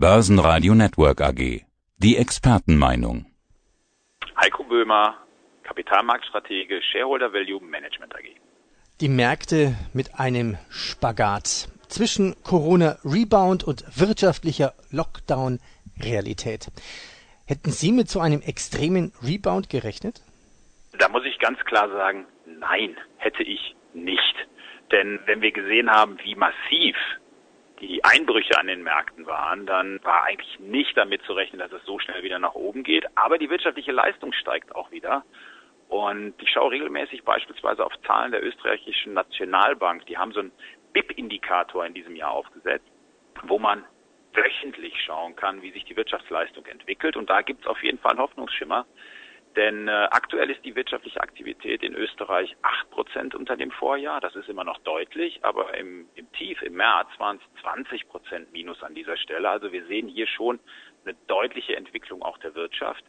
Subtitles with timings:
[0.00, 1.64] Börsenradio Network AG.
[1.96, 3.26] Die Expertenmeinung.
[4.40, 5.16] Heiko Böhmer,
[5.64, 8.26] Kapitalmarktstratege, Shareholder Value Management AG.
[9.00, 15.58] Die Märkte mit einem Spagat zwischen Corona Rebound und wirtschaftlicher Lockdown
[16.00, 16.68] Realität.
[17.44, 20.22] Hätten Sie mit so einem extremen Rebound gerechnet?
[20.96, 24.34] Da muss ich ganz klar sagen, nein, hätte ich nicht.
[24.92, 26.94] Denn wenn wir gesehen haben, wie massiv
[27.80, 31.84] die Einbrüche an den Märkten waren, dann war eigentlich nicht damit zu rechnen, dass es
[31.84, 33.06] so schnell wieder nach oben geht.
[33.16, 35.24] Aber die wirtschaftliche Leistung steigt auch wieder.
[35.88, 40.04] Und ich schaue regelmäßig beispielsweise auf Zahlen der österreichischen Nationalbank.
[40.06, 40.52] Die haben so einen
[40.92, 42.86] BIP-Indikator in diesem Jahr aufgesetzt,
[43.44, 43.84] wo man
[44.34, 47.16] wöchentlich schauen kann, wie sich die Wirtschaftsleistung entwickelt.
[47.16, 48.86] Und da gibt es auf jeden Fall einen Hoffnungsschimmer.
[49.58, 54.20] Denn äh, aktuell ist die wirtschaftliche Aktivität in Österreich acht Prozent unter dem Vorjahr.
[54.20, 58.52] Das ist immer noch deutlich, aber im, im Tief, im März, waren es 20 Prozent
[58.52, 59.50] Minus an dieser Stelle.
[59.50, 60.60] Also wir sehen hier schon
[61.04, 63.02] eine deutliche Entwicklung auch der Wirtschaft.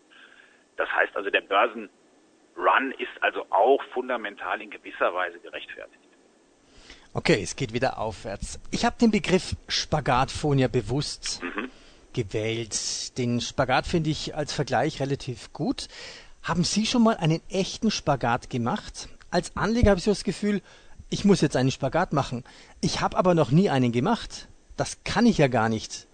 [0.76, 6.00] Das heißt also, der Börsenrun ist also auch fundamental in gewisser Weise gerechtfertigt.
[7.14, 8.60] Okay, es geht wieder aufwärts.
[8.72, 11.70] Ich habe den Begriff Spagat vorhin ja bewusst mhm.
[12.14, 13.20] gewählt.
[13.20, 15.88] Den Spagat finde ich als Vergleich relativ gut.
[16.42, 19.10] Haben Sie schon mal einen echten Spagat gemacht?
[19.30, 20.62] Als Anleger habe ich so das Gefühl,
[21.10, 22.44] ich muss jetzt einen Spagat machen.
[22.82, 24.48] Ich habe aber noch nie einen gemacht.
[24.78, 26.08] Das kann ich ja gar nicht.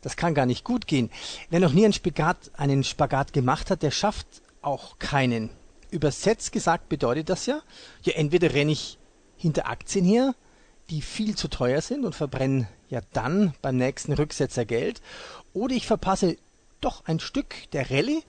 [0.00, 1.10] Das kann gar nicht gut gehen.
[1.50, 4.26] Wer noch nie einen Spagat, einen Spagat gemacht hat, der schafft
[4.60, 5.50] auch keinen.
[5.90, 7.60] Übersetzt gesagt bedeutet das ja,
[8.02, 8.98] ja entweder renne ich
[9.36, 10.34] hinter Aktien her,
[10.90, 15.00] die viel zu teuer sind und verbrennen ja dann beim nächsten Rücksetzer Geld,
[15.52, 16.36] oder ich verpasse
[16.80, 18.22] doch ein Stück der Rallye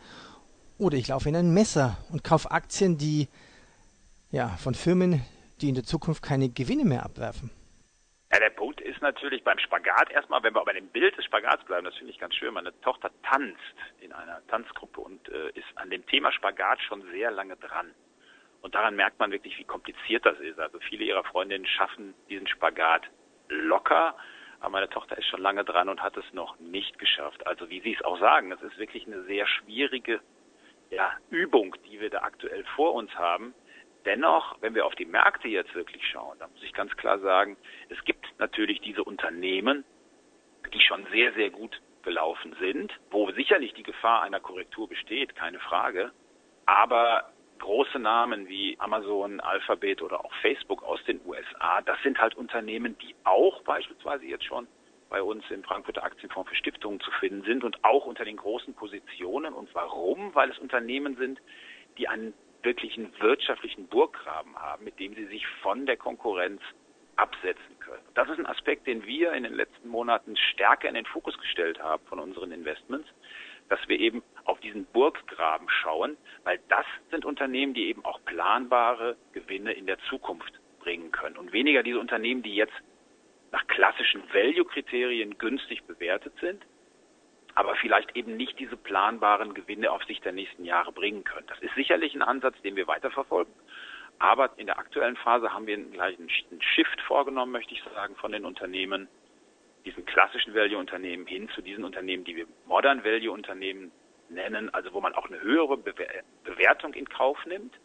[0.78, 3.28] oder ich laufe in ein Messer und kaufe Aktien, die
[4.32, 5.22] ja von Firmen,
[5.62, 7.50] die in der Zukunft keine Gewinne mehr abwerfen.
[8.32, 11.64] Ja, der Punkt ist natürlich beim Spagat erstmal, wenn wir bei dem Bild des Spagats
[11.64, 12.54] bleiben, das finde ich ganz schön.
[12.54, 13.62] Meine Tochter tanzt
[14.02, 17.94] in einer Tanzgruppe und äh, ist an dem Thema Spagat schon sehr lange dran.
[18.62, 20.60] Und daran merkt man wirklich, wie kompliziert das ist.
[20.60, 23.04] Also viele ihrer Freundinnen schaffen diesen Spagat
[23.48, 24.16] locker,
[24.60, 27.46] aber meine Tochter ist schon lange dran und hat es noch nicht geschafft.
[27.46, 30.20] Also wie Sie es auch sagen, es ist wirklich eine sehr schwierige
[30.90, 33.54] ja, Übung, die wir da aktuell vor uns haben.
[34.06, 37.58] Dennoch, wenn wir auf die Märkte jetzt wirklich schauen, da muss ich ganz klar sagen,
[37.90, 39.84] es gibt natürlich diese Unternehmen,
[40.74, 45.60] die schon sehr, sehr gut gelaufen sind, wo sicherlich die Gefahr einer Korrektur besteht, keine
[45.60, 46.12] Frage.
[46.68, 52.36] Aber große Namen wie Amazon, Alphabet oder auch Facebook aus den USA, das sind halt
[52.36, 54.68] Unternehmen, die auch beispielsweise jetzt schon
[55.10, 58.74] bei uns im Frankfurter Aktienfonds für Stiftungen zu finden sind und auch unter den großen
[58.74, 59.54] Positionen.
[59.54, 60.34] Und warum?
[60.34, 61.40] Weil es Unternehmen sind,
[61.98, 62.34] die einen
[62.64, 66.62] wirklichen wirtschaftlichen Burggraben haben, mit dem sie sich von der Konkurrenz
[67.16, 68.04] absetzen können.
[68.14, 71.82] Das ist ein Aspekt, den wir in den letzten Monaten stärker in den Fokus gestellt
[71.82, 73.08] haben von unseren Investments
[73.70, 79.16] dass wir eben auf diesen Burggraben schauen, weil das sind Unternehmen, die eben auch planbare
[79.34, 82.74] Gewinne in der Zukunft bringen können und weniger diese Unternehmen, die jetzt
[83.52, 86.66] nach klassischen Value-Kriterien günstig bewertet sind,
[87.56, 91.48] aber vielleicht eben nicht diese planbaren Gewinne auf Sicht der nächsten Jahre bringen können.
[91.48, 93.54] Das ist sicherlich ein Ansatz, den wir weiterverfolgen.
[94.20, 98.32] Aber in der aktuellen Phase haben wir gleich einen Shift vorgenommen, möchte ich sagen, von
[98.32, 99.08] den Unternehmen
[99.86, 103.92] diesen klassischen Value-Unternehmen hin zu diesen Unternehmen, die wir Modern Value-Unternehmen
[104.30, 107.76] nennen, also wo man auch eine höhere Bewertung in Kauf nimmt,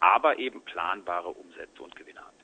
[0.00, 2.34] aber eben planbare Umsätze und Gewinne hat.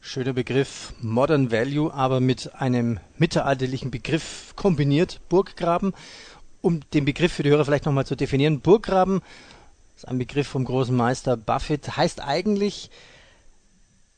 [0.00, 5.94] Schöner Begriff, Modern Value, aber mit einem mittelalterlichen Begriff kombiniert, Burggraben.
[6.62, 9.22] Um den Begriff für die Hörer vielleicht nochmal zu definieren, Burggraben
[9.94, 12.90] ist ein Begriff vom großen Meister Buffett, heißt eigentlich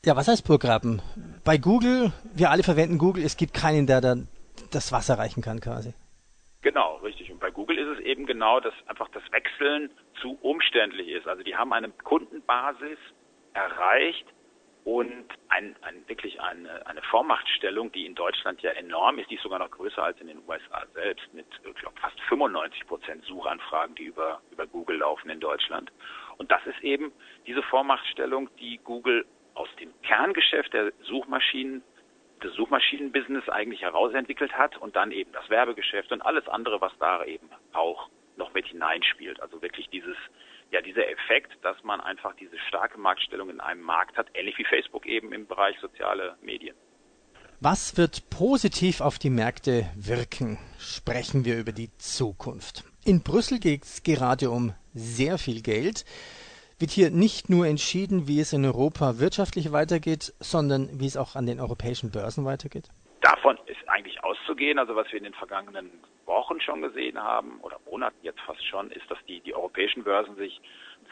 [0.05, 1.01] ja, was heißt Burggraben?
[1.45, 4.27] Bei Google, wir alle verwenden Google, es gibt keinen, der dann
[4.71, 5.93] das Wasser reichen kann quasi.
[6.61, 7.31] Genau, richtig.
[7.31, 9.89] Und bei Google ist es eben genau, dass einfach das Wechseln
[10.21, 11.27] zu umständlich ist.
[11.27, 12.97] Also die haben eine Kundenbasis
[13.53, 14.25] erreicht
[14.85, 19.43] und ein, ein, wirklich eine, eine Vormachtstellung, die in Deutschland ja enorm ist, die ist
[19.43, 23.95] sogar noch größer als in den USA selbst, mit ich glaube, fast 95 Prozent Suchanfragen,
[23.95, 25.91] die über, über Google laufen in Deutschland.
[26.37, 27.13] Und das ist eben
[27.47, 31.83] diese Vormachtstellung, die Google aus dem Kerngeschäft der Suchmaschinen
[32.43, 37.23] des Suchmaschinenbusiness eigentlich herausentwickelt hat und dann eben das Werbegeschäft und alles andere, was da
[37.23, 39.41] eben auch noch mit hineinspielt.
[39.41, 40.17] Also wirklich dieses,
[40.73, 44.65] ja, dieser Effekt, dass man einfach diese starke Marktstellung in einem Markt hat, ähnlich wie
[44.65, 46.75] Facebook eben im Bereich soziale Medien.
[47.59, 50.57] Was wird positiv auf die Märkte wirken?
[50.79, 52.83] Sprechen wir über die Zukunft.
[53.05, 56.05] In Brüssel geht es gerade um sehr viel Geld
[56.79, 61.35] wird hier nicht nur entschieden, wie es in Europa wirtschaftlich weitergeht, sondern wie es auch
[61.35, 62.89] an den europäischen Börsen weitergeht?
[63.23, 65.89] Davon ist eigentlich auszugehen, also was wir in den vergangenen
[66.25, 70.35] Wochen schon gesehen haben, oder Monaten jetzt fast schon, ist, dass die, die europäischen Börsen
[70.35, 70.61] sich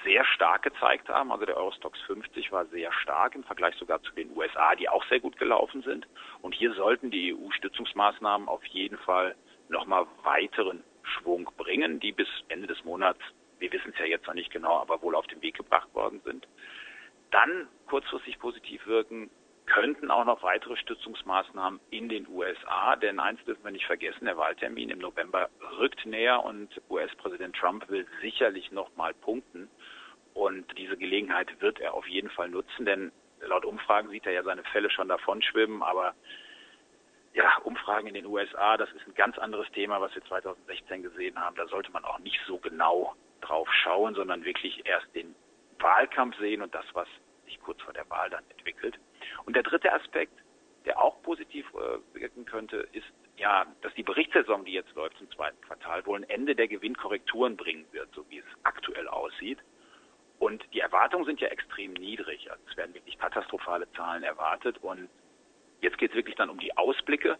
[0.03, 1.31] sehr stark gezeigt haben.
[1.31, 5.03] Also der Eurostox 50 war sehr stark im Vergleich sogar zu den USA, die auch
[5.05, 6.07] sehr gut gelaufen sind.
[6.41, 9.35] Und hier sollten die EU-Stützungsmaßnahmen auf jeden Fall
[9.69, 13.19] nochmal weiteren Schwung bringen, die bis Ende des Monats,
[13.59, 16.21] wir wissen es ja jetzt noch nicht genau, aber wohl auf den Weg gebracht worden
[16.25, 16.47] sind.
[17.29, 19.29] Dann kurzfristig positiv wirken
[19.65, 24.37] könnten auch noch weitere Stützungsmaßnahmen in den USA, denn eins dürfen wir nicht vergessen, der
[24.37, 29.69] Wahltermin im November rückt näher und US-Präsident Trump will sicherlich noch mal punkten.
[30.33, 33.11] Und diese Gelegenheit wird er auf jeden Fall nutzen, denn
[33.41, 36.15] laut Umfragen sieht er ja seine Fälle schon davon schwimmen, aber
[37.33, 41.39] ja, Umfragen in den USA, das ist ein ganz anderes Thema, was wir 2016 gesehen
[41.39, 41.55] haben.
[41.55, 45.33] Da sollte man auch nicht so genau drauf schauen, sondern wirklich erst den
[45.79, 47.07] Wahlkampf sehen und das, was
[47.51, 48.97] sich kurz vor der Wahl dann entwickelt.
[49.45, 50.33] Und der dritte Aspekt,
[50.85, 53.05] der auch positiv äh, wirken könnte, ist
[53.37, 57.57] ja, dass die Berichtssaison, die jetzt läuft im zweiten Quartal, wohl ein Ende der Gewinnkorrekturen
[57.57, 59.59] bringen wird, so wie es aktuell aussieht.
[60.39, 62.49] Und die Erwartungen sind ja extrem niedrig.
[62.51, 64.77] Also es werden wirklich katastrophale Zahlen erwartet.
[64.81, 65.09] Und
[65.81, 67.37] jetzt geht es wirklich dann um die Ausblicke.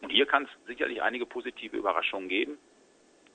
[0.00, 2.58] Und hier kann es sicherlich einige positive Überraschungen geben.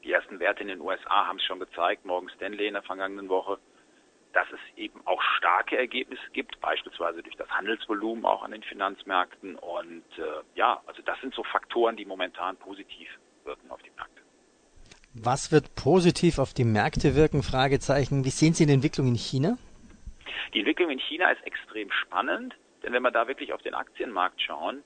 [0.03, 2.05] Die ersten Werte in den USA haben es schon gezeigt.
[2.05, 3.59] Morgen Stanley in der vergangenen Woche
[4.33, 9.55] dass es eben auch starke Ergebnisse gibt, beispielsweise durch das Handelsvolumen auch an den Finanzmärkten.
[9.55, 13.09] Und äh, ja, also das sind so Faktoren, die momentan positiv
[13.45, 14.21] wirken auf die Märkte.
[15.13, 17.41] Was wird positiv auf die Märkte wirken?
[17.41, 18.23] Fragezeichen.
[18.23, 19.57] Wie sehen Sie die Entwicklung in China?
[20.53, 24.41] Die Entwicklung in China ist extrem spannend, denn wenn wir da wirklich auf den Aktienmarkt
[24.41, 24.83] schauen,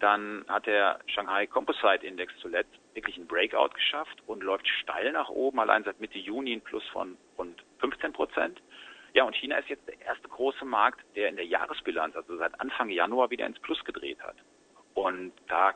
[0.00, 5.28] dann hat der Shanghai Composite Index zuletzt wirklich einen Breakout geschafft und läuft steil nach
[5.28, 8.60] oben, allein seit Mitte Juni ein Plus von rund 15 Prozent.
[9.14, 12.60] Ja, und China ist jetzt der erste große Markt, der in der Jahresbilanz, also seit
[12.60, 14.36] Anfang Januar, wieder ins Plus gedreht hat.
[14.94, 15.74] Und da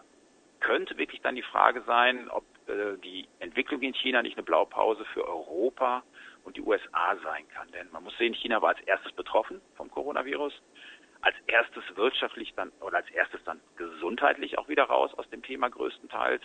[0.59, 5.05] könnte wirklich dann die Frage sein, ob äh, die Entwicklung in China nicht eine Blaupause
[5.15, 6.03] für Europa
[6.43, 7.71] und die USA sein kann.
[7.71, 10.53] Denn man muss sehen, China war als erstes betroffen vom Coronavirus,
[11.21, 15.69] als erstes wirtschaftlich dann oder als erstes dann gesundheitlich auch wieder raus aus dem Thema
[15.71, 16.43] größtenteils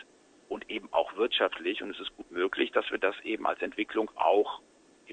[0.47, 1.81] und eben auch wirtschaftlich.
[1.81, 4.61] Und es ist gut möglich, dass wir das eben als Entwicklung auch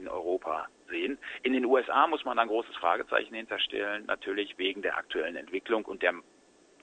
[0.01, 1.19] in Europa sehen.
[1.43, 6.03] In den USA muss man ein großes Fragezeichen hinterstellen, natürlich wegen der aktuellen Entwicklung und
[6.03, 6.15] der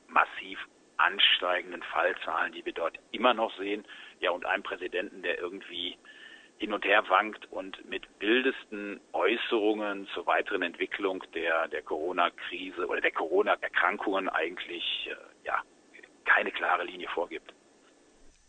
[0.07, 0.59] massiv
[0.97, 3.85] ansteigenden Fallzahlen, die wir dort immer noch sehen.
[4.19, 5.97] Ja, und einem Präsidenten, der irgendwie
[6.57, 12.99] hin und her wankt und mit wildesten Äußerungen zur weiteren Entwicklung der, der Corona-Krise oder
[12.99, 15.61] der Corona-Erkrankungen eigentlich, äh, ja,
[16.25, 17.53] keine klare Linie vorgibt.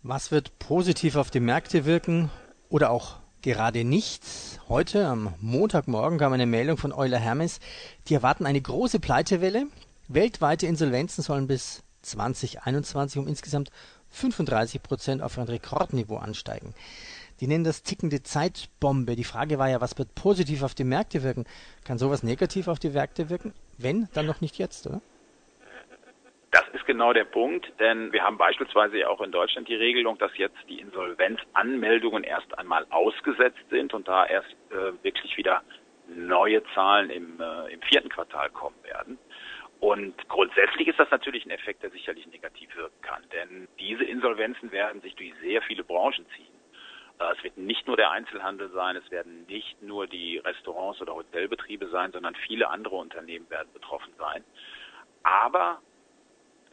[0.03, 2.31] Was wird positiv auf die Märkte wirken
[2.71, 4.59] oder auch gerade nichts.
[4.69, 7.61] Heute, am Montagmorgen, kam eine Meldung von Euler Hermes.
[8.09, 9.67] Die erwarten eine große Pleitewelle.
[10.09, 13.71] Weltweite Insolvenzen sollen bis 2021 um insgesamt
[14.11, 16.75] 35 Prozent auf ein Rekordniveau ansteigen.
[17.41, 19.15] Die nennen das tickende Zeitbombe.
[19.15, 21.45] Die Frage war ja, was wird positiv auf die Märkte wirken?
[21.85, 23.53] Kann sowas negativ auf die Märkte wirken?
[23.77, 25.01] Wenn, dann noch nicht jetzt, oder?
[26.89, 30.57] Genau der Punkt, denn wir haben beispielsweise ja auch in Deutschland die Regelung, dass jetzt
[30.71, 35.61] die Insolvenzanmeldungen erst einmal ausgesetzt sind und da erst äh, wirklich wieder
[36.07, 39.19] neue Zahlen im, äh, im vierten Quartal kommen werden.
[39.81, 44.73] Und grundsätzlich ist das natürlich ein Effekt, der sicherlich negativ wirken kann, denn diese Insolvenzen
[44.73, 46.55] werden sich durch sehr viele Branchen ziehen.
[47.19, 51.15] Äh, es wird nicht nur der Einzelhandel sein, es werden nicht nur die Restaurants oder
[51.15, 54.43] Hotelbetriebe sein, sondern viele andere Unternehmen werden betroffen sein.
[55.23, 55.83] Aber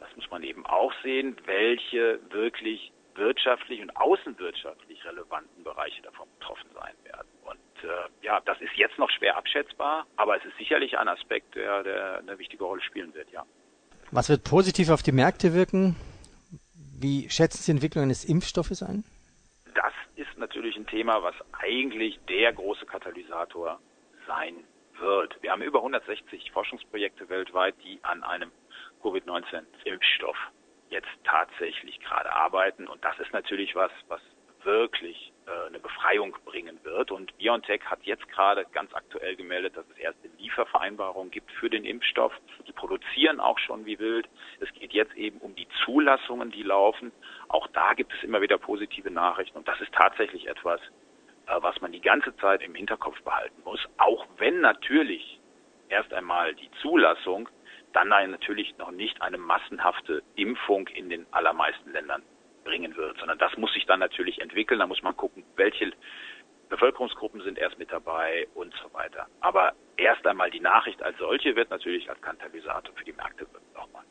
[0.06, 6.68] das muss man eben auch sehen, welche wirklich wirtschaftlich und außenwirtschaftlich relevanten Bereiche davon betroffen
[6.74, 7.28] sein werden.
[7.44, 11.54] Und äh, ja, das ist jetzt noch schwer abschätzbar, aber es ist sicherlich ein Aspekt,
[11.54, 13.44] der, der eine wichtige Rolle spielen wird, ja.
[14.10, 15.96] Was wird positiv auf die Märkte wirken?
[16.98, 19.04] Wie schätzen Sie die Entwicklung eines Impfstoffes ein?
[19.74, 23.80] Das ist natürlich ein Thema, was eigentlich der große Katalysator
[24.26, 24.54] sein
[25.00, 25.36] wird.
[25.42, 28.50] Wir haben über 160 Forschungsprojekte weltweit, die an einem
[29.06, 30.36] Covid-19-Impfstoff
[30.90, 32.88] jetzt tatsächlich gerade arbeiten.
[32.88, 34.20] Und das ist natürlich was, was
[34.64, 37.12] wirklich äh, eine Befreiung bringen wird.
[37.12, 41.84] Und BioNTech hat jetzt gerade ganz aktuell gemeldet, dass es erste Liefervereinbarungen gibt für den
[41.84, 42.32] Impfstoff.
[42.66, 44.28] Die produzieren auch schon wie wild.
[44.58, 47.12] Es geht jetzt eben um die Zulassungen, die laufen.
[47.48, 49.56] Auch da gibt es immer wieder positive Nachrichten.
[49.56, 50.80] Und das ist tatsächlich etwas,
[51.46, 53.80] äh, was man die ganze Zeit im Hinterkopf behalten muss.
[53.98, 55.38] Auch wenn natürlich
[55.88, 57.48] erst einmal die Zulassung
[57.96, 62.22] dann natürlich noch nicht eine massenhafte Impfung in den allermeisten Ländern
[62.62, 64.80] bringen wird, sondern das muss sich dann natürlich entwickeln.
[64.80, 65.92] Da muss man gucken, welche
[66.68, 69.26] Bevölkerungsgruppen sind erst mit dabei und so weiter.
[69.40, 74.04] Aber erst einmal die Nachricht als solche wird natürlich als Katalysator für die Märkte nochmal.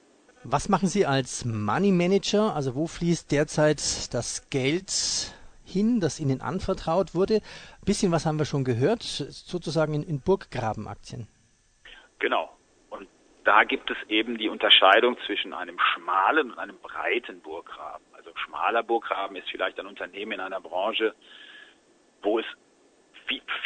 [0.43, 2.55] Was machen Sie als Money Manager?
[2.55, 7.35] Also wo fließt derzeit das Geld hin, das Ihnen anvertraut wurde?
[7.35, 11.27] Ein bisschen was haben wir schon gehört, sozusagen in, in Burggrabenaktien.
[12.19, 12.54] Genau.
[13.45, 18.03] Da gibt es eben die Unterscheidung zwischen einem schmalen und einem breiten Burggraben.
[18.13, 21.13] Also schmaler Burggraben ist vielleicht ein Unternehmen in einer Branche,
[22.23, 22.45] wo es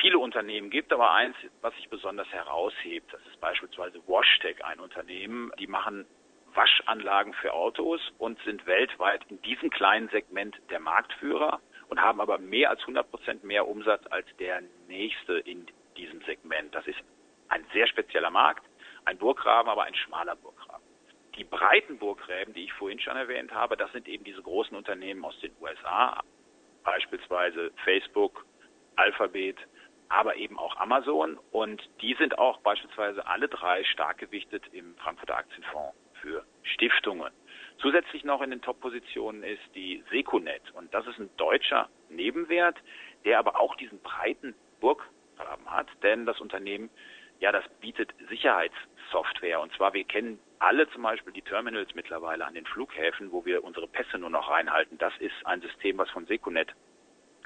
[0.02, 5.52] viele Unternehmen gibt, aber eins, was sich besonders heraushebt, das ist beispielsweise WashTech, ein Unternehmen,
[5.60, 6.06] die machen
[6.54, 12.38] Waschanlagen für Autos und sind weltweit in diesem kleinen Segment der Marktführer und haben aber
[12.38, 16.76] mehr als 100 Prozent mehr Umsatz als der nächste in diesem Segment.
[16.76, 17.00] Das ist
[17.48, 18.64] ein sehr spezieller Markt,
[19.10, 20.86] ein Burggraben, aber ein schmaler Burggraben.
[21.36, 25.26] Die breiten Burggräben, die ich vorhin schon erwähnt habe, das sind eben diese großen Unternehmen
[25.26, 26.22] aus den USA,
[26.84, 28.46] beispielsweise Facebook,
[28.96, 29.58] Alphabet,
[30.10, 31.40] aber eben auch Amazon.
[31.52, 37.32] Und die sind auch beispielsweise alle drei stark gewichtet im Frankfurter Aktienfonds für Stiftungen.
[37.80, 40.70] Zusätzlich noch in den Top-Positionen ist die Seconet.
[40.74, 42.76] Und das ist ein deutscher Nebenwert,
[43.26, 46.90] der aber auch diesen breiten Burggraben hat, denn das Unternehmen,
[47.40, 49.62] ja, das bietet Sicherheitssoftware.
[49.62, 53.64] Und zwar, wir kennen alle zum Beispiel die Terminals mittlerweile an den Flughäfen, wo wir
[53.64, 54.98] unsere Pässe nur noch reinhalten.
[54.98, 56.74] Das ist ein System, was von Seconet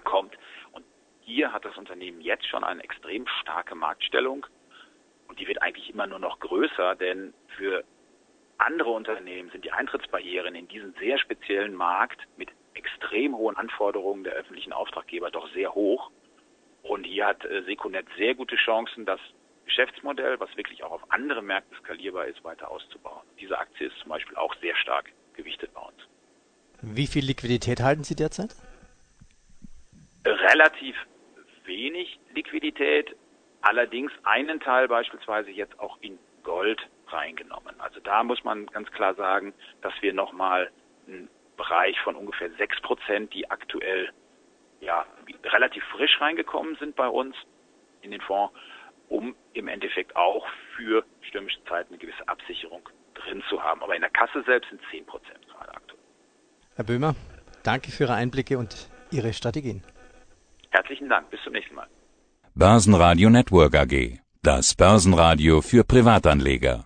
[0.03, 0.35] kommt.
[0.71, 0.83] Und
[1.21, 4.45] hier hat das Unternehmen jetzt schon eine extrem starke Marktstellung.
[5.27, 7.83] Und die wird eigentlich immer nur noch größer, denn für
[8.57, 14.33] andere Unternehmen sind die Eintrittsbarrieren in diesen sehr speziellen Markt mit extrem hohen Anforderungen der
[14.33, 16.11] öffentlichen Auftraggeber doch sehr hoch.
[16.81, 19.19] Und hier hat äh, Seconet sehr gute Chancen, das
[19.65, 23.23] Geschäftsmodell, was wirklich auch auf andere Märkte skalierbar ist, weiter auszubauen.
[23.39, 25.97] Diese Aktie ist zum Beispiel auch sehr stark gewichtet bei uns.
[26.81, 28.55] Wie viel Liquidität halten Sie derzeit?
[30.25, 30.95] Relativ
[31.65, 33.15] wenig Liquidität,
[33.61, 37.79] allerdings einen Teil beispielsweise jetzt auch in Gold reingenommen.
[37.79, 40.69] Also da muss man ganz klar sagen, dass wir nochmal
[41.07, 44.11] einen Bereich von ungefähr sechs Prozent, die aktuell
[44.81, 45.05] ja
[45.45, 47.35] relativ frisch reingekommen sind bei uns
[48.01, 48.53] in den Fonds,
[49.09, 50.45] um im Endeffekt auch
[50.75, 53.81] für stürmische Zeiten eine gewisse Absicherung drin zu haben.
[53.81, 56.01] Aber in der Kasse selbst sind zehn Prozent gerade aktuell.
[56.75, 57.15] Herr Böhmer,
[57.63, 59.83] danke für Ihre Einblicke und Ihre Strategien.
[60.71, 61.29] Herzlichen Dank.
[61.29, 61.87] Bis zum nächsten Mal.
[62.55, 64.19] Börsenradio Network AG.
[64.41, 66.81] Das Börsenradio für Privatanleger.